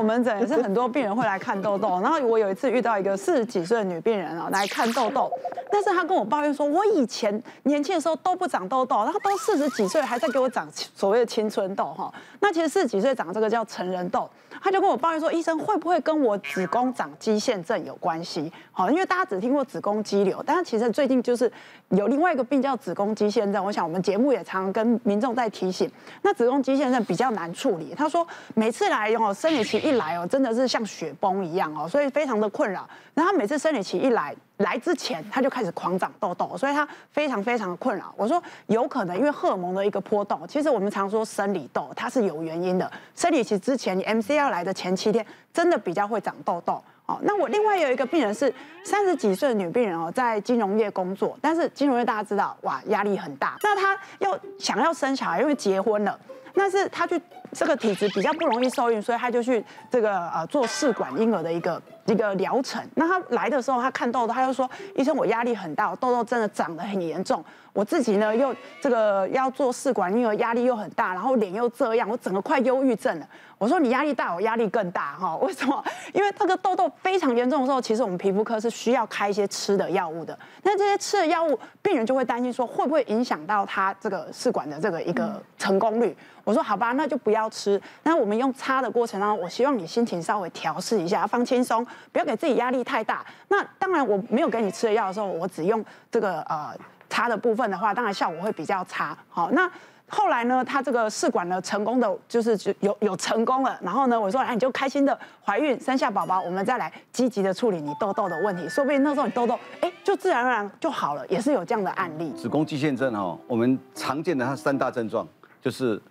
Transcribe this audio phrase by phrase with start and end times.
[0.00, 5.30] 我门诊也是很多病人会来看痘痘， 然后我有一次遇到一个四十几岁的女病人啊来看痘痘，
[5.70, 7.30] 但是她跟我抱怨说，我以前
[7.64, 12.10] 年轻的时候都不长痘痘，然后都四十几岁还在给我长所谓的青春痘哈。
[12.40, 14.26] 那其实四十几岁长这个叫成人痘，
[14.60, 18.52] 他就跟我抱怨说，医生会不会跟我子宫长肌腺症有关系？
[18.70, 21.50] 好，因为大家只听过子宫肌瘤，但是其实最近就是
[21.88, 25.90] 有另外一个病叫子宫肌腺症，我想我们节目也常跟民众在提醒，
[26.22, 27.94] 那子宫肌腺症比较难处理。
[27.96, 32.88] 他说每次来哦，生理期一来哦，真的是像雪崩一样哦，所以非常的困扰。
[33.14, 38.14] 然后每次生理期一来，来之前他就开始狂长痘痘，所以他非常非常的困扰。
[38.16, 42.90] 我说有可能因为荷尔蒙的一个波动，其实我们常说生理痘它是有原因的。
[43.14, 46.82] 生理期之前，你 MC 要来的前七天，真的比较会长痘痘。
[47.06, 48.52] 哦，那我另外有一个病人是
[48.84, 53.56] 三十几岁的女病人哦，在金融业工作，但是金融业大家知道哇，压力很大。
[53.62, 56.16] 那她又想要生小孩，因为结婚了，
[56.54, 57.20] 但是她去
[57.52, 62.82] 这个体质比较不容易受孕，所以他就去这个呃做试管婴儿的一个一个疗程。
[62.94, 67.44] 那他来的时候，他看痘痘，他就说：“医生，我压力很大，痘痘真的长得很严重。
[67.72, 75.36] 我自己呢又这个要做试管婴儿，压力又很大，然后脸又这样，我整个快忧郁症了。”我说你压力大，我压力更大哈？
[75.36, 75.84] 为什么？
[76.14, 80.36] 因为这个痘痘非常严重的时候，其实我们皮肤科是需要开一些吃的药物的。
[80.62, 86.16] 那这些吃的药物，病人就会担心说会不会影响到他这个试管的这个一个成功率？
[86.42, 87.80] 我说好吧，那就不要要吃。
[88.02, 93.24] 那我们用擦的过程当中，我希望你心情稍微调试一下，放轻松，不要给自己压力太大。
[93.48, 96.76] 那当然我没有给你吃的药的时候，我只用这个呃
[97.08, 99.16] 擦的部分的话，当然效果会比较差。
[99.28, 99.70] 好，那。
[100.12, 103.78] 后来呢，他这个试管呢，成功的就是有有成功了。
[103.80, 112.32] 然后呢，我说，哎，你就开心的怀孕生下宝宝，我们再来积极的处理你痘痘的问题，说不定那时候你痘痘，哎，就自然而然就好了，也是有这样的案例。
[112.32, 115.24] 子宫肌腺症哦，我们常见的它三大症状
[115.62, 116.02] 就是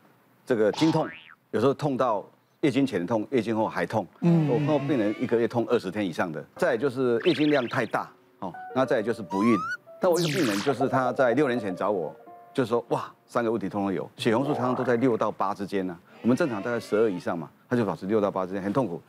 [0.50, 1.08] 这个经痛，
[1.52, 2.26] 有时候痛到
[2.62, 4.04] 月经前痛，月经后还痛。
[4.22, 6.44] 嗯，我碰到病人一个月痛二十天以上的。
[6.56, 9.56] 再就是月经量太大，哦，那再就是不孕。
[10.02, 12.16] 但我一个病人就是他在六年前找我。
[12.52, 16.18] 就是说，哇，三个问题通通有，血红素常常都在六到八之间呢、啊。
[16.24, 19.00] 我们正常大概十二以上嘛，他就保持六到八之间，很痛苦。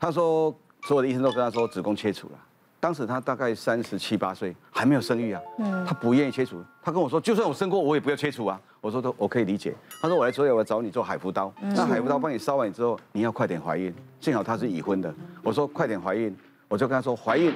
[0.00, 2.32] 他说，所有的医生都跟他说子宫切除了。
[2.80, 6.64] 当时他大概三十七八岁，还没有生育啊，嗯他不愿意切除。
[6.82, 8.58] 他跟我说，就算我生过，我也不要切除啊。
[8.80, 9.74] 我说都我可以理解。
[10.00, 13.94] 他说我来所以我要找你做海扶刀，那海扶刀帮你烧完之后，你要快点怀孕。
[14.18, 16.34] 幸好他是已婚的，我说快点怀孕，
[16.68, 17.54] 我就跟他说怀孕，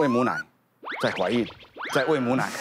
[0.00, 0.34] 喂母奶，
[1.02, 1.46] 再怀孕，
[1.92, 2.48] 再喂母奶。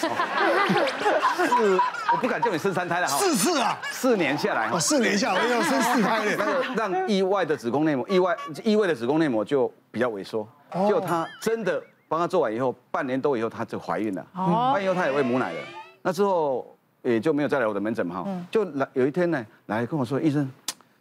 [1.37, 1.79] 是，
[2.13, 3.17] 我不敢叫你生三胎了哈。
[3.17, 10.47] 四次啊，四年下来，哦，四年下来要生四胎了， 那个让意外的子宫内膜，意外意外的子宫内膜就比较萎缩。
[10.89, 14.25] 就她真的帮她做完以后，半年多以后她就怀孕了。
[14.33, 14.71] 哦。
[14.73, 15.59] 怀孕以后她也喂母奶了。
[16.01, 18.29] 那之后也就没有再来我的门诊嘛哈。
[18.49, 20.49] 就来有一天呢，来跟我说，医生，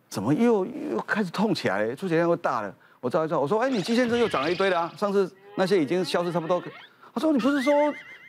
[0.08, 2.74] 怎么又又开始痛起来，出血量又大了。
[3.00, 4.92] 我照一照，我说，哎，你肌腺症又长了一堆了啊。
[4.96, 6.60] 上次那些已经消失差不多。
[7.14, 7.72] 他说，你不是说。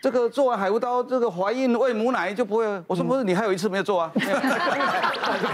[0.01, 2.65] 这个做完海扶刀，这个怀孕喂母奶就不会。
[2.85, 4.11] 我说不是，你还有一次没有做啊？
[4.15, 4.49] 没有，开
[5.29, 5.47] 玩笑。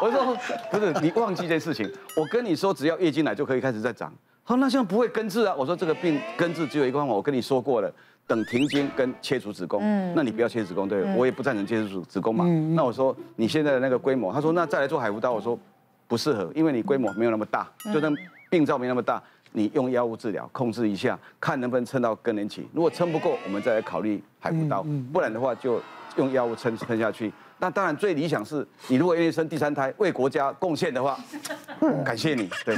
[0.00, 0.36] 我说
[0.70, 1.90] 不是，你忘记一件事情。
[2.16, 4.12] 我跟你说，只要月经来就可以开始在长。
[4.44, 5.54] 他说那现在不会根治啊？
[5.56, 7.92] 我说这个病根治只有一个方法，我跟你说过了，
[8.26, 9.80] 等停经跟切除子宫。
[9.82, 10.12] 嗯。
[10.16, 12.44] 那你不要切子宫，对我也不赞成切除子宫嘛。
[12.74, 15.58] 那我说你现在的那个规模，他说那再来做海扶刀，我说
[16.06, 18.10] 不适合，因为你规模没有那么大，就那
[18.50, 19.22] 病灶没那么大。
[19.52, 22.68] 你用药物治疗控制一下，看能不能撑到更年期。
[22.72, 24.84] 如果撑不过，我们再来考虑海扶刀。
[25.12, 25.80] 不然的话，就
[26.16, 27.32] 用药物撑撑下去。
[27.60, 31.18] 那当然最理想是，你如果愿意生第三胎，为国家贡献的话，
[32.04, 32.48] 感谢你。
[32.64, 32.76] 对。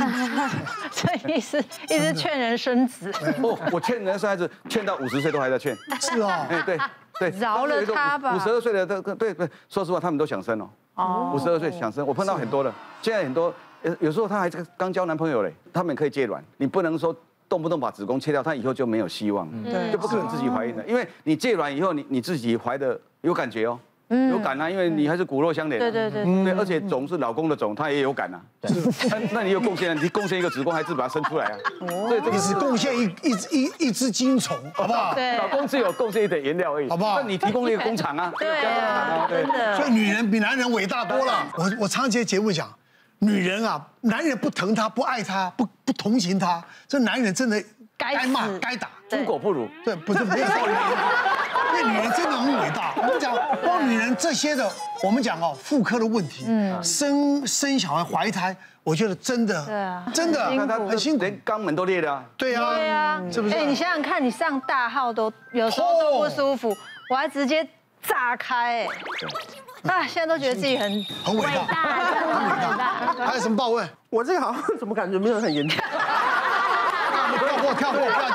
[0.91, 3.13] 这意思一直劝人生子。
[3.43, 5.77] 哦，我劝人生孩子，劝到五十岁都还在劝。
[6.01, 6.47] 是啊。
[6.49, 6.79] 哎，对
[7.19, 7.31] 对。
[7.39, 8.35] 饶了他吧。
[8.35, 10.71] 五十二岁的都对对，说实话，他们都想生哦。
[10.95, 11.33] 哦。
[11.35, 13.53] 五十二岁想生，我碰到很多了，现在很多。
[13.83, 17.15] 有有时候她还这个刚交男朋友嘞，他们可以借卵，你不能说
[17.49, 19.49] 动不动把子宫切掉，她以后就没有希望，
[19.93, 23.79] 就不可能自己怀孕了，因为你借卵以后，你你自己怀的有感觉哦，
[24.31, 28.71] 有感啊，因为你还是骨肉相连，对对对，对，而且种是老公的种，他也有感啊，那
[29.41, 31.59] 那你有贡献，你贡献一个子宫，还是把它生出来啊？
[32.09, 35.15] 对，你只贡献一一一一只精虫，好不好？
[35.15, 37.21] 对，老公只有贡献一点颜料而已，好不好？
[37.21, 38.49] 那你提供一个工厂啊，对。
[38.49, 41.47] 啊，真的，所以女人比男人伟大多了。
[41.57, 42.69] 我我常接节目讲。
[43.21, 47.63] 女人啊，男人不疼她，不爱她，不不同情她，这男人真的
[47.97, 49.69] 该骂该打，猪狗不如。
[49.85, 50.83] 对，不是没有说女人，
[51.73, 52.95] 那 女人真的很伟大。
[52.97, 54.71] 我们讲光女人这些的，
[55.03, 60.47] 我们讲哦，妇科的问题，嗯，生生小孩怀胎，我觉得真的，对啊，真的
[60.89, 62.25] 很辛苦，连肛门都裂了。
[62.39, 63.55] 对啊，对啊，是不是？
[63.55, 66.75] 哎，你想想看，你上大号都有时候都不舒服，
[67.11, 67.69] 我还直接
[68.03, 68.89] 炸开，哎。
[69.89, 73.27] 啊，现在都觉得自己很很伟大，很伟大。
[73.27, 73.89] 还有什么报问？
[74.11, 75.79] 我这个好像怎么感觉没有很严重？
[77.41, 78.29] 跳过，跳过，不要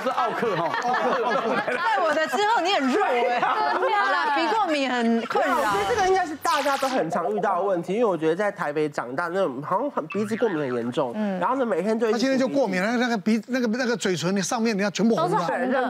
[0.00, 1.56] 就是奥克哈，奥克，奥克。
[1.66, 3.38] 在我的之后，你很弱哎。
[3.38, 5.56] 好了，鼻过敏很困扰。
[5.56, 11.12] 其实这个应该是大家都很常遇到的问题，因为我觉得在台北长大，那种好像很鼻子过敏很严重。
[11.14, 11.38] 嗯。
[11.38, 15.36] 然后呢，每天对他今天就过敏了，那个鼻那个那个嘴唇，你上面你要全部红的。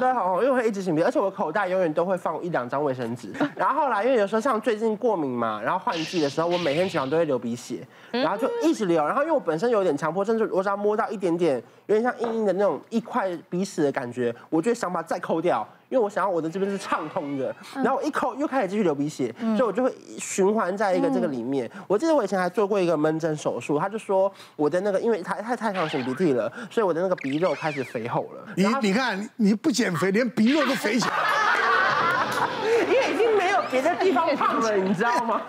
[0.00, 3.32] 对，好红，因为我会一直擤鼻，而且我口袋永远都会放一两张卫生纸。
[3.54, 9.06] 然后后来，因为有时候像最近过敏嘛，然后换季的时候，我每天起床都会流鼻血，然后就一直流。
[9.06, 15.66] 然后因为我本身有点强迫症，就我只要摸到一点点有点像硬硬的那种一块鼻屎的感觉，我就想把它再抠掉。
[15.90, 21.68] 因为我想要我的这边是畅通的，然后我一抠又开始继续流鼻血，所以我就会循环在一个这个里面。
[21.88, 28.46] 我记得我以前还做过一个门诊手术，他就说我的那个因为太太太常擤鼻涕了，所以我的那个鼻肉开始肥厚了。
[28.56, 31.14] 你你看你不减肥，连鼻肉都肥起来。
[32.86, 35.42] 因为已经没有别的地方胖了，你知道吗？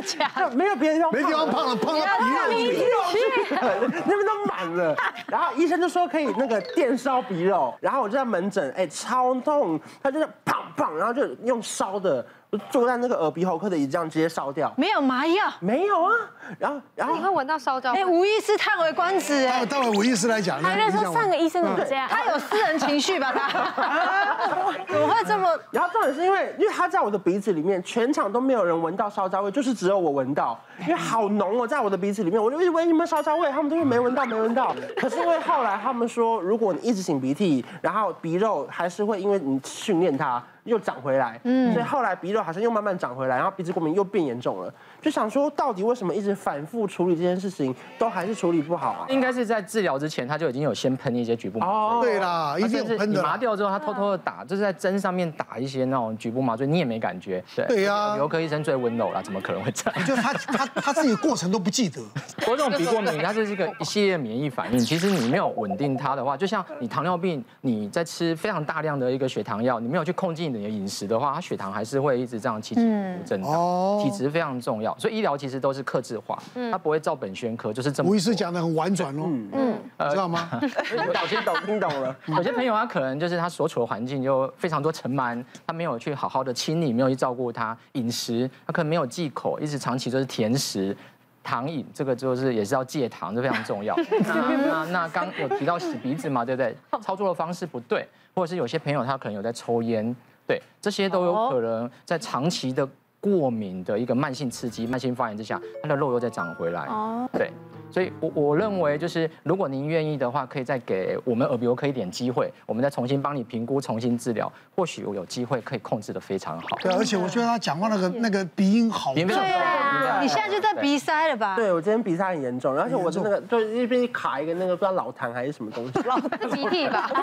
[0.00, 0.50] 真的假的？
[0.56, 2.06] 没有别的地方，没地方胖了，胖到
[2.48, 3.18] 鼻肉去，
[3.50, 4.96] 那边都满了。
[5.26, 12.24] 然后医生就说可以那个电烧鼻肉，然后我就在门诊，哎，超痛，他就是砰砰，然后就用烧的。
[12.70, 16.12] 坐在那个耳鼻喉科的椅子上直接烧掉，没有麻药，没有啊。
[16.58, 17.92] 然后，然后你会闻到烧焦。
[17.94, 19.64] 哎，吴医师叹为观止哎。
[19.64, 20.60] 待会吴医师来讲。
[20.62, 22.06] 他那时候上个医生怎么这样？
[22.10, 23.32] 他有私人情绪吧？
[23.32, 24.36] 他
[24.86, 25.48] 怎么会这么？
[25.70, 34.74] 然后重点是因为，因为他在我的鼻子里面，全场都没有人闻到烧焦味，就是只有我闻到，因为好浓哦，在我的鼻子里面，我就一直闻你们烧焦味，他们都是没闻到，没闻到。
[34.98, 40.42] 可是因为后来他们说，如果你一直擤鼻涕，然后鼻肉还是会因为你训练它。
[40.64, 49.06] 又长回来，嗯，所以后来鼻肉好像又慢慢长回来，然后鼻子过敏又变严重了，就想说到底为什么一直反复处理这件事情都还是处理不好啊？
[49.08, 51.74] 应该是在治疗之前他就已经有先喷一些局部麻醉。
[51.74, 53.06] 哦，对啦，一定喷的。
[53.06, 57.42] 你麻掉之后，他偷偷的打，就是在针上面打一些那种局部麻醉，你也没感觉。
[57.56, 60.02] 对对呀，耳鼻科医生最温柔了，怎么可能会这样？
[60.06, 62.00] 就他他他自己过程都不记得。
[62.38, 64.78] 不过这种鼻过敏，它就是一个一系列免疫反应。
[64.78, 71.32] 其实你没有稳定它的话，就像你糖尿病，你在吃非常大量的一个血糖药，你没有去控制你的饮食的话。
[71.32, 76.38] 他血糖还是会一直这样起起伏伏增长，体质非常重要，所以医疗其实都是克制化，
[76.70, 78.10] 他不会照本宣科，就是这么。
[78.10, 79.22] 吴医师讲的很婉转哦，
[79.52, 79.78] 嗯，
[80.10, 80.50] 知道吗？
[80.52, 82.14] 我听懂听懂了。
[82.26, 90.94] 有些朋友他可能就是他所处的环境就非常多尘螨，他没有去好好的清理，没有去照顾他饮食，他可能没有忌口，一直长期就是甜食、
[91.42, 93.96] 糖饮，这个就是也是要戒糖，这非常重要。
[94.26, 96.76] 那那刚有提到洗鼻子嘛，对不对？
[97.00, 100.14] 操作的方式不对，或者是有些朋友他可能有在抽烟。
[100.46, 102.88] 对，这些都有可能在长期的
[103.20, 106.86] 过敏的一个慢性刺激、慢性发炎之下，它的肉又再长回来。
[106.86, 107.50] 哦，对。
[107.92, 116.78] 所以，我我认为就是，如果您愿意的话，可以再给我们耳鼻喉科一点机会，我们再重新帮你评估、重新治疗，或许我有机会可以控制的非常好。
[116.80, 119.12] 对，而且我觉得他讲话那个那个鼻音好。
[119.14, 121.54] 对啊，你现在就在鼻塞了吧？
[121.54, 126.16] 对，我今天鼻塞很严重，而且我的那个就一边卡一个那个不知道老痰还是什么东西，老
[126.48, 127.10] 鼻涕吧？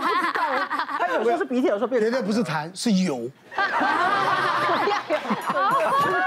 [0.99, 1.99] 他有时候是鼻涕，有时候变。
[1.99, 3.27] 绝对不是痰，是油。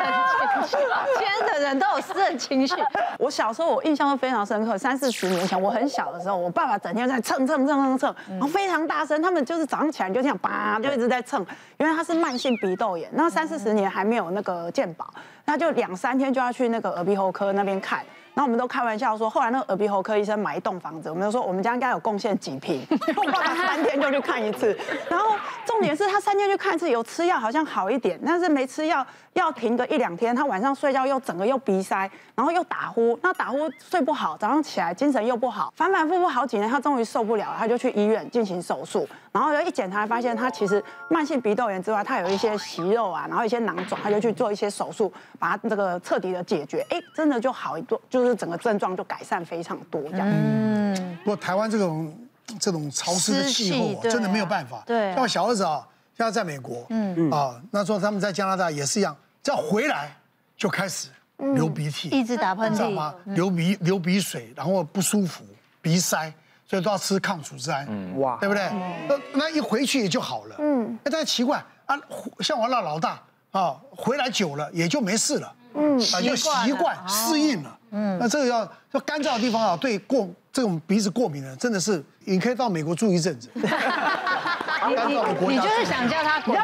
[0.69, 0.79] 今
[1.19, 2.75] 天的人都有私人情绪。
[3.19, 11.45] 我小时候我印象都非常深刻，三四十年前我很小的时候，我爸爸整天在蹭蹭蹭蹭蹭，然后非常大声，他们就是早上起来就这样叭就一直在蹭，
[11.79, 15.13] 因为他是慢性鼻窦炎，那三四十年还没有那个健保，
[15.45, 18.01] 那就两三天就要去那个耳鼻喉科那边看。
[18.35, 22.81] 然后我们都开玩笑说，后来那个耳鼻喉科医生买一栋房子，我们就说我们家应该有贡献几坪。
[23.15, 24.77] 我爸爸三天就去看一次，
[25.11, 48.22] 然后重点是他三天去看一次，有吃药好像好一点，但是没吃药要停个一两天，他晚上睡觉又整个又鼻塞，然后又打呼，那打呼睡不好，早上起来精神又不好，反反复复好几年，他终于受不了，他就去医院进行手术，然后一检查发现他其实慢性鼻窦炎之外，他有一些息肉啊，然后一些囊肿，他就去做一些手术，把它这个彻底的解决，哎，真的就好一多，就。
[48.23, 50.27] 就是整个症状就改善非常多，这样。
[50.31, 52.17] 嗯，不过台湾这种
[52.61, 54.83] 这种潮湿的气候，真的没有办法。
[54.87, 55.13] 对。
[55.15, 55.87] 像我小儿子啊，
[56.17, 60.15] 现在在美国，嗯啊，那时候他们在加拿大也是一样，只要回来
[60.57, 63.15] 就开始流鼻涕，一直打喷嚏，你知道吗？
[63.25, 65.45] 流鼻流鼻水，然后不舒服，
[65.81, 66.33] 鼻塞，
[66.67, 67.87] 所以都要吃抗组织胺。
[68.21, 68.69] 哇，对不对？
[69.09, 70.57] 那那一回去也就好了。
[70.59, 70.99] 嗯。
[71.05, 71.99] 但是奇怪啊，
[72.41, 75.53] 像我那老大啊，回来久了也就没事了。
[75.75, 75.99] 嗯。
[75.99, 77.79] 啊，就习惯适应了。
[77.95, 78.61] 嗯，那这个要
[78.93, 83.51] 要干燥的地方啊，对过这种鼻子过敏的，真的是你可以到美国住一阵子。
[83.61, 86.57] 干燥的国家，你就是想叫他滚。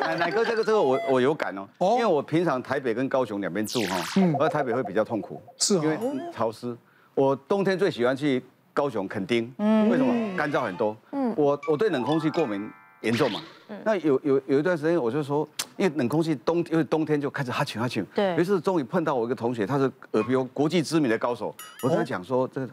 [0.00, 3.96] 奶奶哥，这个这个我我有感哦，因为我平常台北跟高雄两边住哈，
[4.40, 5.98] 而台北会比较痛苦，是因为
[6.32, 6.74] 潮湿。
[7.14, 10.36] 我冬天最喜欢去高雄垦丁，嗯，为什么？
[10.36, 10.96] 干燥很多。
[11.12, 12.70] 嗯，我我对冷空气过敏
[13.02, 13.40] 严重嘛，
[13.84, 15.46] 那有有有一段时间我就说。
[15.78, 18.04] 因为冷空气冬因为冬天就开始哈欠哈欠。
[18.14, 22.68] 对有一次终于碰到我一个同学，他是耳鼻喉国际知名的高手，我跟他讲说这个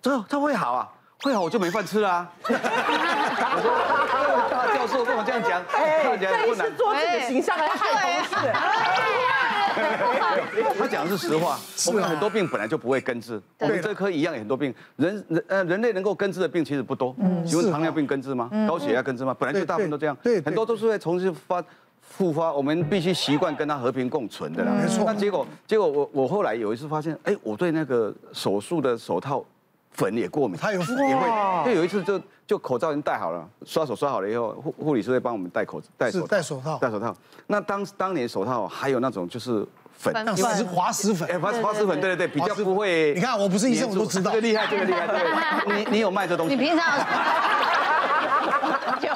[0.00, 0.88] 这这会好啊，
[1.22, 2.28] 会好我就没饭吃啦。
[2.42, 2.48] 我
[3.62, 3.70] 说
[4.50, 6.74] 大教授跟我这样讲，看起来不难。
[6.74, 8.52] 做自己的形象还要害同事。
[10.78, 11.58] 他讲的是实话，
[11.88, 17.14] 我们很多病本来就不会根治，我们这科一样有很多病，人人呃人类能够根治的病其实不多。
[17.46, 18.48] 请问糖尿病根治吗？
[18.66, 19.36] 高血压根治吗？
[19.38, 21.62] 本来就大部分都这样，很多都是会重新发
[22.08, 24.72] 复发，我们必须习惯跟他和平共存的啦。
[24.80, 29.44] 没错那结果结果我我后来有一次发现，哎，我对那个手术的手套
[29.92, 37.14] 粉也过敏，他有也会，因为有一次就就口罩已经戴好了，刷手刷好了以后，护护理师会帮我们戴口戴手戴手套戴手套。
[37.48, 41.38] 那当当年手套还有那种就是粉，粉那是滑石粉哎，。
[41.38, 43.14] 滑滑石粉，对对对，比较不会。
[43.14, 44.36] 你看我不是医生，我都知道 这。
[44.36, 45.84] 个厉害，这个厉害，对。
[45.84, 46.54] 你你有卖这东西？
[46.54, 47.04] 你平常有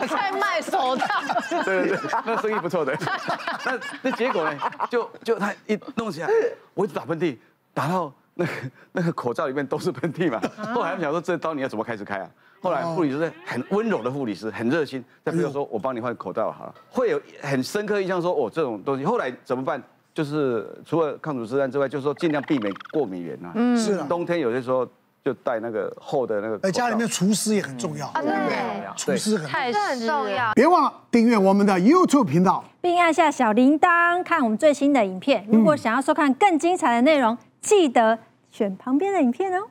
[0.08, 1.06] 在卖手套？
[1.64, 2.96] 对对对，那生意不错的。
[3.64, 4.58] 那那结果呢？
[4.90, 6.28] 就就他一弄起来，
[6.74, 7.36] 我一直打喷嚏，
[7.74, 8.52] 打到那个
[8.92, 10.40] 那个口罩里面都是喷嚏嘛。
[10.74, 12.30] 后来我们想说，这刀你要怎么开始开啊？
[12.62, 19.04] 后来护理师很温柔的护理师，很热心，再比如说我帮你换口罩好了，会有很深刻印象说，哦这种东西。
[19.04, 19.82] 后来怎么办？
[20.12, 23.52] 就是除了抗组织胺之外，就是说尽量避免过敏源啊。
[23.54, 24.86] 嗯，是啊冬天有些时候
[25.24, 26.58] 就戴那个厚的那个。
[26.62, 28.86] 哎，家里面厨师也很重要，对不对？
[28.96, 29.48] 厨师很重要。
[29.48, 30.52] 太很重要。
[30.54, 32.64] 别忘了订阅我们的 YouTube 频道。
[32.80, 35.46] 并按下小铃铛，看我们最新的影片。
[35.50, 38.18] 如果想要收看更精彩的内容，记得
[38.50, 39.66] 选旁边的影片哦。